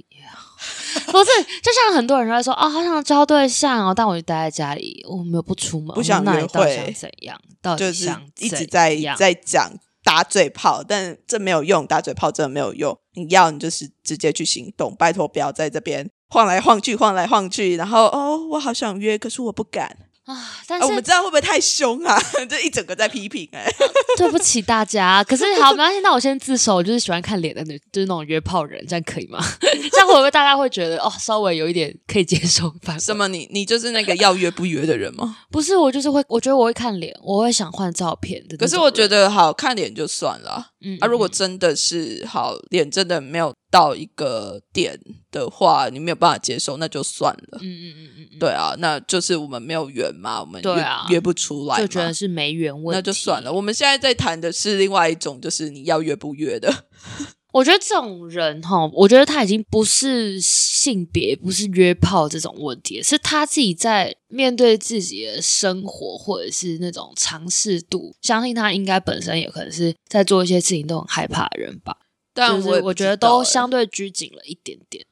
[1.12, 7.39] 不是，就像很多人都在说：“哦，好想交对象哦，但我就待在家里，我没有不出门，不想约会，怎样？
[7.62, 9.71] 到底想一直在在讲。”
[10.06, 11.88] 打嘴炮，但这没有用。
[11.88, 12.99] 打嘴炮真的没有用。
[13.13, 17.77] 你要你就是直接去行动，拜托不要在这边晃来晃去，晃来晃去。
[17.77, 20.36] 然后哦，我好想约，可是我不敢啊。
[20.67, 22.19] 但是我们这样会不会太凶啊？
[22.49, 23.65] 这一整个在批评哎。
[24.17, 25.99] 对不起大家，可是好没关系。
[26.01, 29.39] 那我先自首，我就是喜欢看脸的女，就是那种约炮人，这样可以吗？
[29.62, 32.71] 这样会不会大家会觉得哦，稍微有一点可以接受？
[32.99, 33.27] 什么？
[33.27, 35.38] 你你就是那个要约不约的人吗？
[35.51, 38.55] 不是，我就是会，我觉得我会看脸，我会想换照片的。
[38.57, 40.67] 可是我觉得好看脸就算了。
[40.86, 44.99] 嗯，啊，如果真的是好脸，真的没有到一个点
[45.32, 47.57] 的话，你没有办法接受，那就算了。
[47.59, 53.51] 嗯嗯嗯嗯，对啊，那就是我们没有缘嘛，我们约约不出来，就觉得是没缘问那就算了。
[53.51, 56.71] 我们现在在谈的是另外一种，就是你要约不约的。
[57.51, 68.15] 我觉得这种人哈，我觉得他已经不是性别，不是约炮这种问题，是他自己在面对自己的生活或者是那种尝试度。
[68.21, 71.97] 相信他应该本身也可能是在做一些事情都很害怕的人吧。
[72.34, 75.05] 但就是我觉得都相对拘谨了一点点。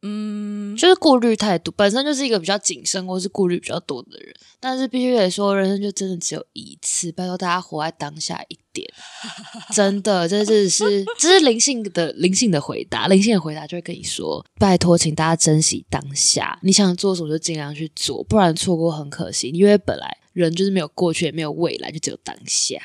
[0.00, 4.32] 嗯，就是顾虑太多，本身就是一个比较谨慎或是顾虑比较多的人。
[4.60, 8.88] 但是必须得说，人生就真的只有一次，拜托大家活在当下一点。
[9.74, 19.48] 真的，这只是这是灵性的灵性的回答，灵性的回答就会跟你说：拜托，请大家珍惜当下，你想做什么就尽量去做，不然错过很可惜。
[19.48, 22.76] 因为本来人就是没有过去，也没有未来，就只有当下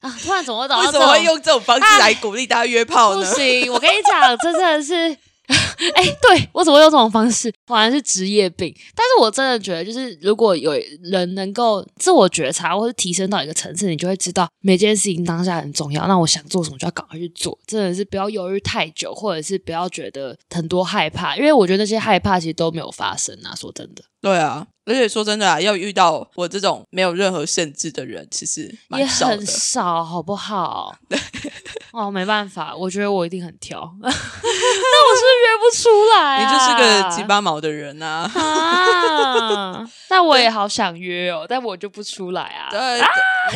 [0.00, 0.16] 啊！
[0.22, 0.80] 突然怎么找到？
[0.80, 3.20] 为什么会用这种方式来鼓励大家约炮呢？
[3.20, 5.16] 不行，我跟你讲，这真的是。
[5.96, 7.52] 哎，对我怎么用这种方式？
[7.66, 8.72] 果然是职业病。
[8.94, 10.70] 但是我真的觉得，就是如果有
[11.02, 16.06] 人能够自我觉察，或是提升到一个层次，你就会知道每件事情当下很重要。
[16.06, 17.58] 那我想做什么，就要赶快去做。
[17.66, 23.52] 真的是不要犹豫太久，或者是不要觉得很多害怕，因为我觉得那些害怕其实都没有发生啊。
[23.56, 24.64] 说真的，对啊。
[24.86, 30.94] 而且说真的啊，要遇到我这种没有任何限制的人，其实也很少，好不好？
[31.08, 31.18] 对，
[31.92, 36.44] 哦，没办法，我觉得我一定很挑， 那我是约不出来。
[36.44, 38.30] 你就是个鸡巴毛的人啊！
[38.34, 42.68] 啊， 那我也好想约哦，但我就不出来啊。
[42.70, 43.00] 对，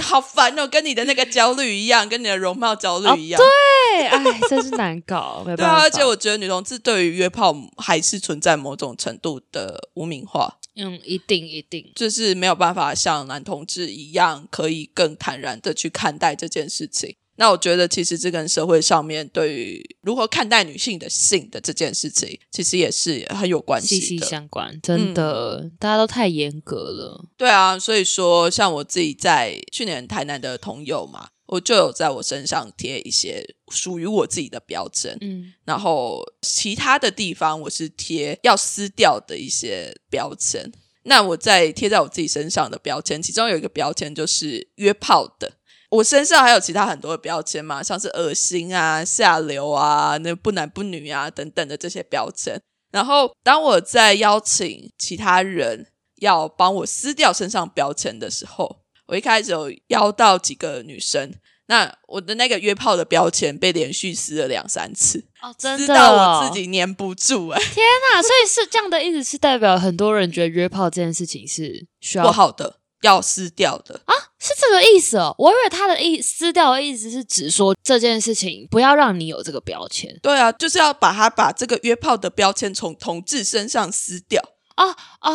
[0.02, 3.40] 好烦哦，跟你的那个焦虑一样，跟你的容貌焦虑一样。
[3.40, 5.82] 对，哎，真是难搞，没办法。
[5.82, 10.58] 而且我觉得女同志对于约炮还是存在某种程度的污名化。
[10.76, 17.16] 嗯，一定一定，就是没有办法像男同志一样，可以更坦然的去看待这件事情。
[17.36, 24.80] 那我觉得，其实这跟社会上面对于如何看待女性的性的这件事情，其实也是很有关系，息息相关。
[24.80, 27.24] 真的，大家都太严格了。
[27.36, 31.28] 对啊，所以说，像我自己在去年台南的同友嘛。
[31.46, 40.72] 我就有在我身上贴一些属于我自己的标签，嗯，然后其他的地方我是贴要撕掉的一些标签。
[41.04, 45.52] 那我在贴在我自己身上的标签，其中有一个标签就是约炮的。
[45.90, 52.60] 我身上还有其他很多的标签嘛，像是恶心啊、下流啊、那不男不女啊等等的这些标签。
[52.90, 55.86] 然后当我在邀请其他人
[56.16, 61.32] 要帮我撕掉身上标签的时候，我一开始有邀到几个女生，
[61.66, 67.58] 那我的那个约炮的标签被连续撕了两三次，哦，真的，撕到我自己粘不住哎！
[67.58, 74.14] 天哪，所以是这样的意思，是代表很多人觉得约炮这件事情是需要不好的，要撕掉的啊？
[74.38, 75.34] 是这个意思哦？
[75.38, 80.14] 我以为他的意撕掉的意思是指说这件事情不要让你有这个标签。
[80.22, 84.42] 对啊，就是要把它把这个约炮的标签从同志身上撕掉。
[84.74, 84.90] 啊
[85.20, 85.30] 啊！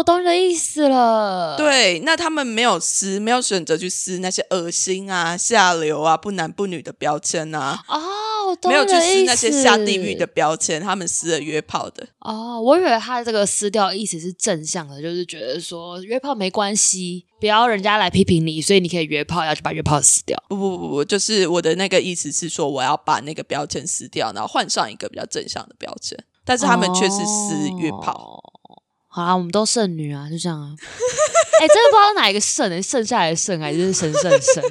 [0.00, 1.56] 我懂你的意思了。
[1.58, 7.84] 对，那他们没有撕，没有选择去撕那些恶心啊、下流啊、不男不女的标签啊。
[7.86, 12.08] 哦，没有去撕那些下地狱的标签，他们撕了约炮的。
[12.20, 20.42] 哦，我以为他这个撕掉意思是正向的，就是觉得说约炮没关系，不要人家来批评你，所以你可以约炮，要去把约炮撕掉。
[20.48, 26.18] 不不不不，就是我的那个意思是说，我要把那个标签撕掉，然后换上一个比较正向的标签。
[26.42, 28.39] 但是他们却是撕约炮，
[29.12, 30.72] 好啦，我们都剩女啊，就这样啊。
[31.60, 34.62] 哎，真的不知道哪一个剩，剩下来的剩还是神圣剩。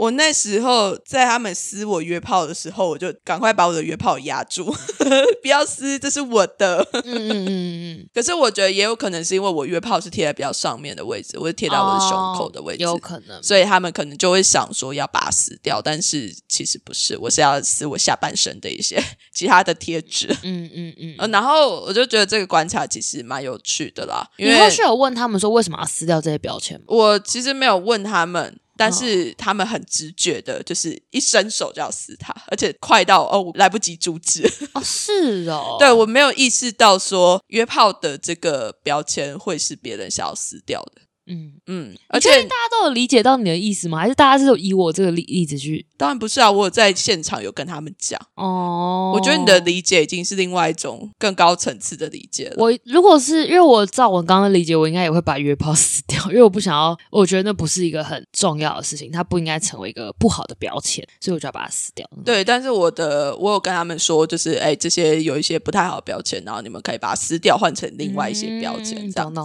[0.00, 4.64] 我那时候在他们撕我约炮的时候，我就赶快把我的约炮压住，
[5.42, 6.88] 不要撕，这是我的。
[7.04, 8.08] 嗯嗯嗯嗯。
[8.14, 13.42] 可是我觉得也有可能是因为我约炮是贴在比较上面的位置，我是贴在我的胸口的位置，有可能。
[13.42, 18.98] 所以他们可能就会想说要把它撕掉，但是其实不是，我是要撕我下半身的一些
[19.34, 20.34] 其他的贴纸。
[20.42, 21.30] 嗯嗯嗯。
[21.30, 24.26] 然后我就觉得这个观察其实蛮有趣的啦。
[24.38, 26.86] 你后续有问他们说为什么要撕掉这些标签吗？
[26.88, 28.58] 我其实没有问他们。
[28.80, 34.42] 但是他们很直觉的，就是一伸手就要撕它，而且快到哦来不及阻止。
[34.72, 41.02] 哦，是哦， 对我没有意识到说约炮的这个标签会是别人想要撕掉的。
[41.30, 43.98] 嗯嗯，而且大家都有理解到你的意思吗？
[43.98, 45.86] 还是大家是以我这个例例子去？
[45.96, 49.12] 当然不是啊，我有在现场有跟他们讲哦。
[49.14, 52.56] 我觉得你的理解已经是另外一种更高层次的理解了。
[52.58, 62.08] 我如果是因为我照我刚刚理解，我应该也会把约炮撕掉，因为我不想要，我觉得那不是一个很重要的事情，它不应该成为一个不好的标签，所以我就要把它撕掉。
[62.24, 69.40] 对，但是我的我有跟他们说，就是哎，这些有一些不太好的标签，然后你们可以把它撕掉，换成另外一些标签，这样子。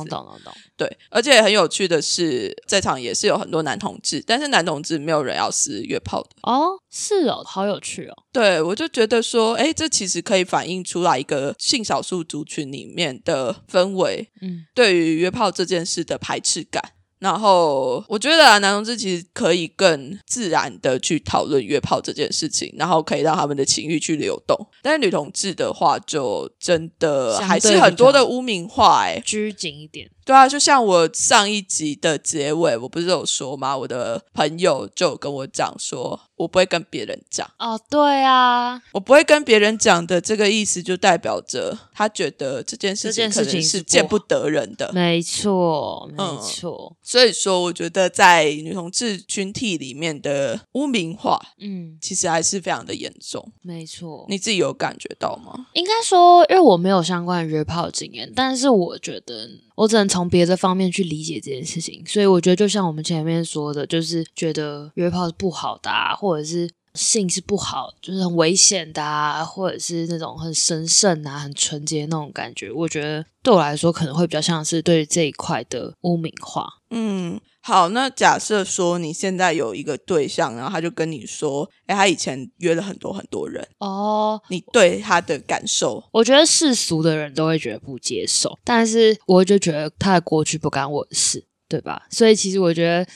[0.78, 6.78] 对，而且很有趣的是，在场也是有很多男同志，但是男同志没有人要撕约炮的哦。
[6.92, 8.14] 是哦，好有趣哦。
[8.32, 16.82] 对，我就觉得说，哎，这其实可以反映出来一个性少数族群里面的氛围，嗯，对于约炮这件事的排斥感。
[17.18, 24.56] 然后我觉得啊，男同志其实可以更自然的去讨论约炮这件事情，然后可以让他们的情欲去流动。
[24.84, 30.12] 但是女同志的话，就真的还是很多的污名化、欸，拘谨一点。
[30.26, 33.78] 对啊，就像我上一集的结尾，我不是有说吗？
[33.78, 44.92] 我的朋友就有跟我讲说，我不会跟别人讲，哦，对啊，我不会跟别人讲的这个意思，就代表着他觉得这件事情可能是见不得人的。
[44.94, 53.52] 没错，没嗯错，所以说，我觉得在女同志群体里面的污名化，嗯，其实还是非常的严重。
[53.62, 54.26] 没错。
[54.28, 55.68] 你自己有感觉到吗？
[55.74, 76.66] 应该说，因为我没有相关的约炮经验，但是我觉得我只能从别的方面去理解这件事情，所以我觉得就像我们前面说的，就是觉得约炮是不好的、啊，或者是性是不好，就是很危险的啊，或者是那种很神圣啊、很纯洁那种感觉，我觉得对我来说可能会比较像是对这一块的污名化。
[76.92, 77.38] 嗯，
[77.68, 86.04] 好，那假设说你现在有一个对象，然后他就跟你说，哎，他以前约了很多很多人，哦，你对他的感受？
[86.12, 92.04] 我觉得世俗的人都会觉得不接受，但是我就觉得他的过去不干我的事，对吧？
[92.12, 93.08] 所以其实我觉得，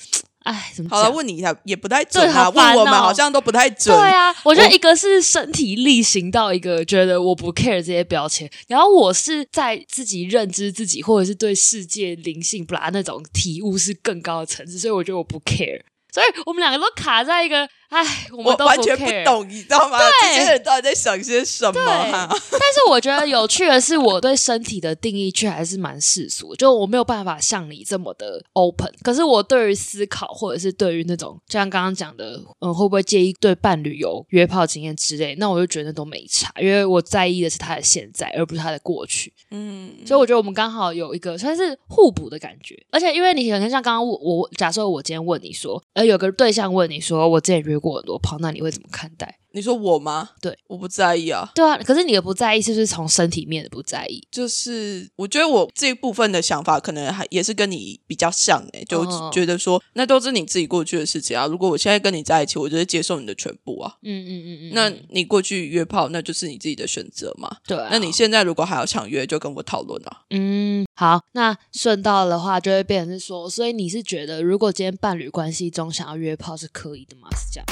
[0.49, 3.95] 哎，怎么好了，问你一下，也不太准对好啊，问我们好像都不太准。
[3.95, 15.81] 对啊，我觉得一个是身体力行到一个觉得我不 care 这些标签，然后我是在自己认知自己或者是对世界灵性不啦那种体悟是更高的层次，所以我觉得我不 care，
[16.11, 19.05] 所以我们两个都卡在一个，哎，我我们都完全不。
[19.25, 19.99] 懂，你知道吗？
[20.21, 22.27] 这些人到底在想些什么、哈？
[22.51, 28.91] 但是我觉得有趣的是，我对身体的定义却还是蛮世俗，就我没有办法像你这么的 open。
[29.01, 39.33] 可是我对于思考，或者是对于那种，就像刚刚讲的，嗯，会不会介意对伴侣有约炮经验之类，那我就觉得都没差，因为我在意的是他的现在，而不是他的过去。
[39.51, 49.39] 嗯，所以我觉得我们刚好有一个算是互补的感觉，而且因为你可能像刚刚我我假设我今天问你说，呃，有个对象问你说，我之前约过很多炮，那你会怎么看待？
[49.51, 50.29] 你说我吗？
[50.41, 51.49] 对，我不在意啊。
[51.55, 54.25] 对啊，可是你的不在意是不是从身体面的不在意？
[54.31, 61.47] 就是我觉得我这一部分的想法，可能还也是跟你比较像诶、就哦觉得说那都是你自己过去的事情啊。
[61.47, 63.95] 如果我现在跟你在一起，我就是接受你的全部啊。
[64.03, 67.57] 嗯嗯嗯嗯，那嗯你过去约炮，那就是你自己的选择嘛。
[67.65, 70.21] 对、啊，那你现在如果还要想约，就跟我讨论啊。
[70.29, 77.29] 嗯好，那顺道的话就会变成是说，所以你是觉得如果今天伴侣关系中想要约炮是可以的吗？
[77.31, 77.65] 是这样？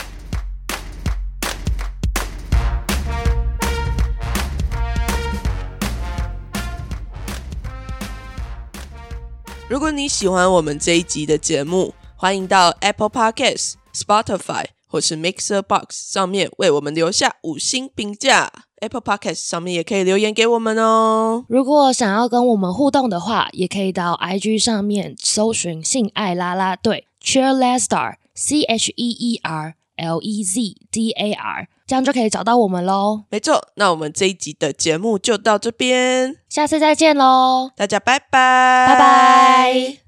[9.70, 18.50] 如果你喜欢我们这一集的节目，欢迎到 Apple Podcasts、Spotify 或是 Mixer Box 上面为我们留下五星评价。
[18.80, 21.44] Apple Podcast 上面也可以留言给我们哦。
[21.50, 33.24] 如果想要跟我们互动的话，也可以到 IG 上面搜寻“性爱啦啦队 ”（Cheerleader C H E E R L E Z D A R），这样就可以找到我们喽。
[33.30, 40.07] 没错，那我们这一集的节目就到这边，下次再见喽，大家拜拜，拜拜。